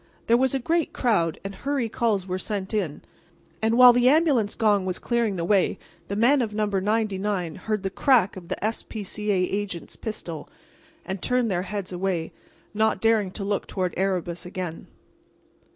[0.25, 3.03] There was a great crowd, and hurry calls were sent in;
[3.61, 5.77] and while the ambulance gong was clearing the way
[6.07, 6.65] the men of No.
[6.65, 8.81] 99 heard the crack of the S.
[8.81, 9.03] P.
[9.03, 9.29] C.
[9.29, 9.35] A.
[9.43, 10.49] agent's pistol,
[11.05, 12.33] and turned their heads away,
[12.73, 14.87] not daring to look toward Erebus again.